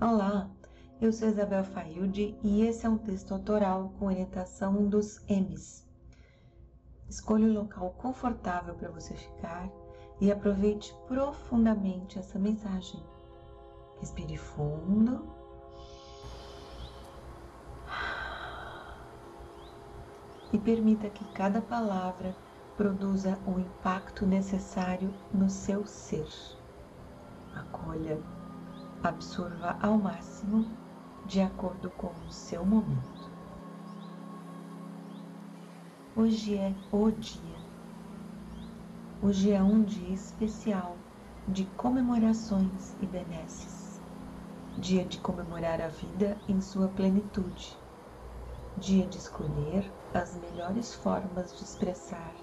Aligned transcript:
Olá, 0.00 0.48
eu 1.00 1.12
sou 1.12 1.26
Isabel 1.26 1.64
Failde 1.64 2.38
e 2.40 2.62
esse 2.62 2.86
é 2.86 2.88
um 2.88 2.96
texto 2.96 3.34
autoral 3.34 3.92
com 3.98 4.06
orientação 4.06 4.88
dos 4.88 5.20
M's. 5.28 5.84
Escolha 7.08 7.46
um 7.46 7.52
local 7.52 7.90
confortável 7.98 8.76
para 8.76 8.92
você 8.92 9.12
ficar 9.14 9.68
e 10.20 10.30
aproveite 10.30 10.94
profundamente 11.08 12.16
essa 12.16 12.38
mensagem. 12.38 13.02
Respire 13.98 14.36
fundo. 14.36 15.26
E 20.52 20.58
permita 20.60 21.10
que 21.10 21.24
cada 21.32 21.60
palavra 21.60 22.36
produza 22.76 23.36
o 23.44 23.58
impacto 23.58 24.24
necessário 24.24 25.12
no 25.34 25.50
seu 25.50 25.84
ser. 25.84 26.28
Acolha, 27.52 28.22
absorva 29.02 29.78
ao 29.80 29.96
máximo 29.96 30.66
de 31.26 31.40
acordo 31.40 31.90
com 31.90 32.08
o 32.08 32.32
seu 32.32 32.64
momento. 32.64 33.30
Hoje 36.16 36.56
é 36.56 36.74
o 36.90 37.10
dia. 37.10 37.58
Hoje 39.22 39.52
é 39.52 39.62
um 39.62 39.84
dia 39.84 40.14
especial 40.14 40.96
de 41.46 41.64
comemorações 41.76 42.94
e 43.00 43.06
benesses. 43.06 44.00
Dia 44.78 45.04
de 45.04 45.18
comemorar 45.20 45.80
a 45.80 45.88
vida 45.88 46.36
em 46.48 46.60
sua 46.60 46.88
plenitude. 46.88 47.76
Dia 48.78 49.06
de 49.06 49.18
escolher 49.18 49.92
as 50.12 50.34
melhores 50.36 50.94
formas 50.94 51.56
de 51.56 51.62
expressar 51.62 52.34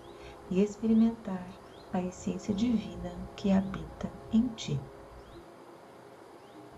e 0.50 0.62
experimentar 0.62 1.48
a 1.92 2.02
essência 2.02 2.54
divina 2.54 3.12
que 3.36 3.52
habita 3.52 4.10
em 4.32 4.48
ti. 4.50 4.80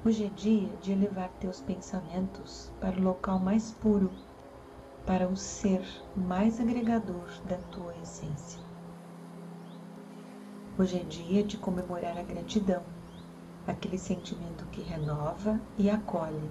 Hoje 0.07 0.23
é 0.23 0.29
dia 0.29 0.69
de 0.81 0.93
elevar 0.93 1.27
teus 1.37 1.59
pensamentos 1.59 2.71
para 2.79 2.97
o 2.97 3.03
local 3.03 3.39
mais 3.39 3.73
puro, 3.73 4.09
para 5.05 5.27
o 5.27 5.35
ser 5.35 5.85
mais 6.15 6.61
agregador 6.61 7.27
da 7.43 7.57
tua 7.73 7.93
essência. 8.01 8.57
Hoje 10.79 10.97
é 10.97 11.03
dia 11.03 11.43
de 11.43 11.57
comemorar 11.57 12.17
a 12.17 12.23
gratidão, 12.23 12.83
aquele 13.67 13.97
sentimento 13.97 14.65
que 14.67 14.79
renova 14.79 15.59
e 15.77 15.89
acolhe, 15.89 16.49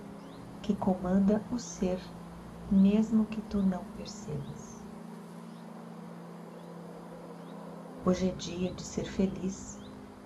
que 0.62 0.76
comanda 0.76 1.42
o 1.50 1.58
ser, 1.58 1.98
mesmo 2.70 3.24
que 3.24 3.40
tu 3.40 3.62
não 3.62 3.82
percebas. 3.96 4.82
Hoje 8.04 8.28
é 8.28 8.32
dia 8.32 8.70
de 8.74 8.82
ser 8.82 9.06
feliz 9.06 9.78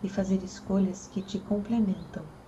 e 0.02 0.08
fazer 0.08 0.42
escolhas 0.42 1.06
que 1.06 1.22
te 1.22 1.38
complementam 1.38 2.39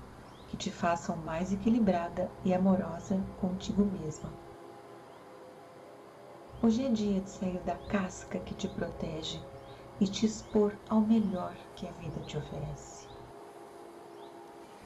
te 0.63 0.71
façam 0.71 1.17
mais 1.17 1.53
equilibrada 1.53 2.31
e 2.45 2.55
amorosa 2.55 3.21
contigo 3.41 3.85
mesma. 3.85 4.33
Hoje 6.63 6.87
é 6.87 6.89
dia 6.89 7.21
de 7.21 7.29
sair 7.29 7.59
da 7.65 7.75
casca 7.75 8.39
que 8.39 8.55
te 8.55 8.69
protege 8.69 9.41
e 10.01 10.07
te 10.07 10.25
expor 10.25 10.73
ao 10.89 11.01
melhor 11.01 11.53
que 11.75 11.85
a 11.85 11.91
vida 11.91 12.21
te 12.21 12.39
oferece. 12.39 13.09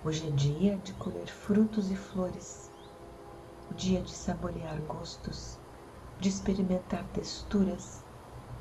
Hoje 0.02 0.26
é 0.26 0.30
dia 0.30 0.78
de 0.78 0.94
colher 0.94 1.26
frutos 1.26 1.90
e 1.90 1.94
flores, 1.94 2.70
dia 3.72 4.00
de 4.00 4.12
saborear 4.12 4.80
gostos, 4.80 5.58
de 6.18 6.30
experimentar 6.30 7.04
texturas, 7.12 8.02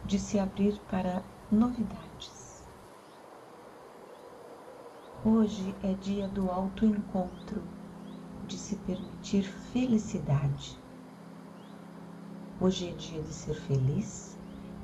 de 0.03 0.19
se 0.19 0.37
abrir 0.37 0.77
para 0.91 1.23
novidades. 1.49 2.44
Hoje 5.27 5.73
é 5.81 5.91
dia 5.95 6.27
do 6.27 6.51
autoencontro, 6.51 7.59
de 8.47 8.59
se 8.59 8.75
permitir 8.75 9.41
felicidade. 9.73 10.79
Hoje 12.61 12.89
é 12.89 12.91
dia 12.91 13.23
de 13.23 13.33
ser 13.33 13.55
feliz, 13.55 14.37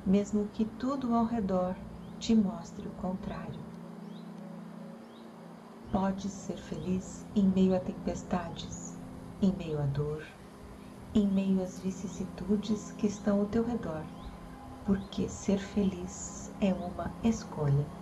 mesmo 0.04 0.48
que 0.48 0.64
tudo 0.64 1.14
ao 1.14 1.26
redor 1.26 1.76
te 2.18 2.34
mostre 2.34 2.88
o 2.88 2.90
contrário. 2.94 3.60
Podes 5.92 6.32
ser 6.32 6.56
feliz 6.56 7.24
em 7.36 7.44
meio 7.44 7.76
a 7.76 7.78
tempestades, 7.78 8.98
em 9.40 9.52
meio 9.52 9.80
à 9.80 9.86
dor, 9.86 10.26
em 11.14 11.24
meio 11.24 11.62
às 11.62 11.78
vicissitudes 11.78 12.90
que 12.98 13.06
estão 13.06 13.38
ao 13.38 13.46
teu 13.46 13.64
redor, 13.64 14.04
porque 14.86 15.28
ser 15.28 15.60
feliz 15.60 16.50
é 16.60 16.74
uma 16.74 17.12
escolha. 17.22 18.01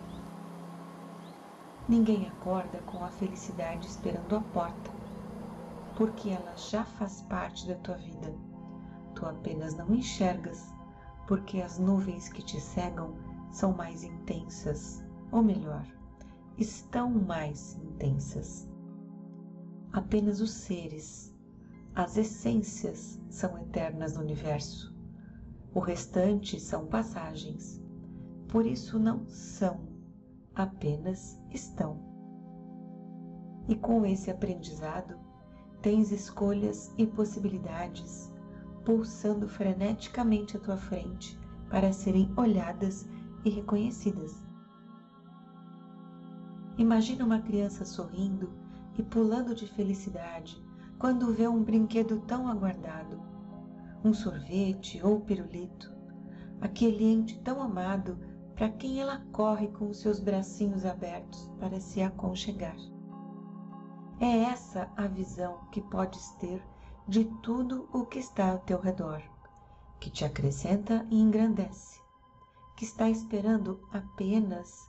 Ninguém 1.91 2.28
acorda 2.28 2.81
com 2.83 3.03
a 3.03 3.11
felicidade 3.11 3.89
esperando 3.89 4.37
a 4.37 4.41
porta, 4.41 4.93
porque 5.97 6.31
ela 6.31 6.55
já 6.55 6.84
faz 6.84 7.21
parte 7.23 7.67
da 7.67 7.75
tua 7.75 7.97
vida. 7.97 8.33
Tu 9.17 9.27
apenas 9.27 9.75
não 9.75 9.93
enxergas, 9.93 10.73
porque 11.27 11.61
as 11.61 11.78
nuvens 11.81 12.28
que 12.28 12.45
te 12.45 12.61
cegam 12.61 13.17
são 13.51 13.73
mais 13.73 14.05
intensas, 14.05 15.05
ou 15.33 15.43
melhor, 15.43 15.84
estão 16.56 17.11
mais 17.11 17.75
intensas. 17.75 18.69
Apenas 19.93 20.41
os 20.41 20.53
seres, 20.53 21.34
as 21.93 22.17
essências 22.17 23.21
são 23.28 23.59
eternas 23.59 24.15
no 24.15 24.21
universo. 24.21 24.97
O 25.75 25.81
restante 25.81 26.61
são 26.61 26.87
passagens. 26.87 27.83
Por 28.47 28.65
isso 28.65 28.97
não 28.97 29.27
são 29.27 29.91
apenas 30.62 31.41
estão. 31.50 31.98
E 33.69 33.75
com 33.75 34.04
esse 34.04 34.31
aprendizado, 34.31 35.19
tens 35.81 36.12
escolhas 36.12 36.93
e 36.98 37.06
possibilidades 37.06 38.32
pulsando 38.84 39.48
freneticamente 39.48 40.56
à 40.56 40.60
tua 40.60 40.76
frente 40.76 41.38
para 41.69 41.93
serem 41.93 42.32
olhadas 42.37 43.09
e 43.44 43.50
reconhecidas. 43.50 44.43
Imagina 46.78 47.25
uma 47.25 47.41
criança 47.41 47.84
sorrindo 47.84 48.53
e 48.98 49.03
pulando 49.03 49.54
de 49.54 49.66
felicidade 49.66 50.62
quando 50.98 51.32
vê 51.32 51.47
um 51.47 51.62
brinquedo 51.62 52.21
tão 52.21 52.48
aguardado, 52.48 53.21
um 54.04 54.12
sorvete 54.12 55.00
ou 55.03 55.21
pirulito, 55.21 55.94
aquele 56.60 57.04
ente 57.04 57.38
tão 57.41 57.60
amado 57.62 58.19
para 58.60 58.69
quem 58.69 59.00
ela 59.00 59.25
corre 59.32 59.69
com 59.69 59.88
os 59.88 60.03
seus 60.03 60.21
bracinhos 60.21 60.84
abertos 60.84 61.50
para 61.59 61.81
se 61.81 62.03
aconchegar. 62.03 62.76
É 64.21 64.41
essa 64.43 64.93
a 64.98 65.06
visão 65.06 65.65
que 65.72 65.81
podes 65.81 66.32
ter 66.32 66.62
de 67.09 67.25
tudo 67.43 67.88
o 67.91 68.04
que 68.04 68.19
está 68.19 68.50
ao 68.50 68.59
teu 68.59 68.78
redor, 68.78 69.22
que 69.98 70.10
te 70.10 70.26
acrescenta 70.26 71.06
e 71.10 71.19
engrandece, 71.19 72.03
que 72.76 72.84
está 72.84 73.09
esperando 73.09 73.81
apenas 73.94 74.87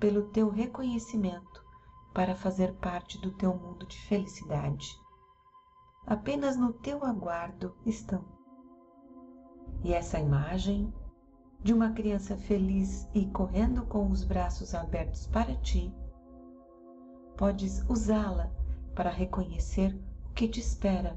pelo 0.00 0.30
teu 0.30 0.50
reconhecimento 0.50 1.64
para 2.12 2.34
fazer 2.34 2.74
parte 2.78 3.20
do 3.20 3.30
teu 3.30 3.56
mundo 3.56 3.86
de 3.86 3.96
felicidade. 4.08 5.00
Apenas 6.04 6.56
no 6.56 6.72
teu 6.72 7.04
aguardo 7.04 7.76
estão. 7.86 8.24
E 9.84 9.94
essa 9.94 10.18
imagem 10.18 10.92
de 11.64 11.72
uma 11.72 11.92
criança 11.92 12.36
feliz 12.36 13.08
e 13.14 13.24
correndo 13.24 13.86
com 13.86 14.10
os 14.10 14.22
braços 14.22 14.74
abertos 14.74 15.26
para 15.28 15.54
ti, 15.56 15.90
podes 17.38 17.82
usá-la 17.88 18.50
para 18.94 19.08
reconhecer 19.08 19.98
o 20.28 20.34
que 20.34 20.46
te 20.46 20.60
espera, 20.60 21.16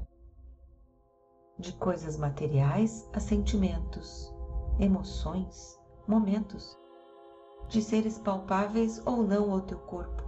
de 1.58 1.74
coisas 1.74 2.16
materiais 2.16 3.06
a 3.12 3.20
sentimentos, 3.20 4.34
emoções, 4.80 5.78
momentos, 6.06 6.78
de 7.68 7.82
seres 7.82 8.18
palpáveis 8.18 9.02
ou 9.04 9.22
não 9.22 9.52
ao 9.52 9.60
teu 9.60 9.78
corpo. 9.80 10.22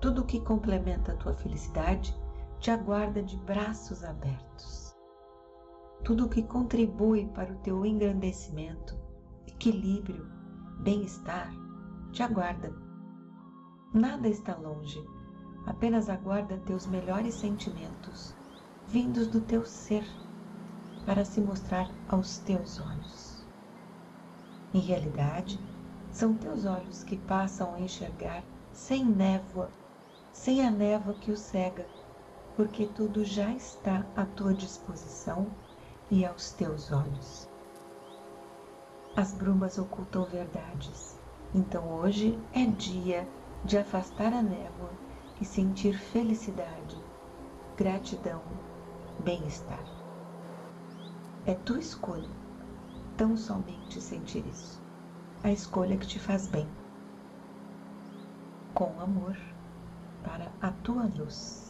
Tudo 0.00 0.22
o 0.22 0.24
que 0.24 0.40
complementa 0.40 1.12
a 1.12 1.16
tua 1.16 1.34
felicidade 1.34 2.18
te 2.58 2.70
aguarda 2.70 3.22
de 3.22 3.36
braços 3.36 4.02
abertos. 4.02 4.96
Tudo 6.02 6.24
o 6.24 6.28
que 6.30 6.42
contribui 6.42 7.26
para 7.26 7.52
o 7.52 7.58
teu 7.58 7.84
engrandecimento 7.84 8.96
equilíbrio, 9.58 10.24
bem-estar 10.78 11.50
te 12.12 12.22
aguarda. 12.22 12.72
Nada 13.92 14.28
está 14.28 14.56
longe, 14.56 15.04
apenas 15.66 16.08
aguarda 16.08 16.58
teus 16.58 16.86
melhores 16.86 17.34
sentimentos, 17.34 18.36
vindos 18.86 19.26
do 19.26 19.40
teu 19.40 19.66
ser, 19.66 20.06
para 21.04 21.24
se 21.24 21.40
mostrar 21.40 21.92
aos 22.06 22.38
teus 22.38 22.78
olhos. 22.78 23.48
Em 24.72 24.78
realidade, 24.78 25.58
são 26.12 26.36
teus 26.36 26.64
olhos 26.64 27.02
que 27.02 27.16
passam 27.16 27.74
a 27.74 27.80
enxergar 27.80 28.44
sem 28.72 29.04
névoa, 29.04 29.72
sem 30.32 30.64
a 30.64 30.70
névoa 30.70 31.14
que 31.14 31.32
o 31.32 31.36
cega, 31.36 31.84
porque 32.54 32.86
tudo 32.86 33.24
já 33.24 33.52
está 33.52 34.06
à 34.14 34.24
tua 34.24 34.54
disposição 34.54 35.50
e 36.12 36.24
aos 36.24 36.52
teus 36.52 36.92
olhos. 36.92 37.57
As 39.16 39.32
brumas 39.32 39.78
ocultam 39.78 40.24
verdades. 40.24 41.18
Então 41.54 41.92
hoje 41.94 42.38
é 42.52 42.64
dia 42.66 43.28
de 43.64 43.78
afastar 43.78 44.32
a 44.32 44.42
névoa 44.42 44.90
e 45.40 45.44
sentir 45.44 45.98
felicidade, 45.98 46.96
gratidão, 47.76 48.42
bem-estar. 49.24 49.84
É 51.44 51.54
tua 51.54 51.78
escolha 51.78 52.28
tão 53.16 53.36
somente 53.36 54.00
sentir 54.00 54.46
isso. 54.46 54.80
A 55.42 55.50
escolha 55.50 55.96
que 55.96 56.06
te 56.06 56.18
faz 56.18 56.46
bem. 56.46 56.68
Com 58.74 59.00
amor 59.00 59.36
para 60.22 60.52
a 60.60 60.70
tua 60.70 61.04
luz. 61.06 61.67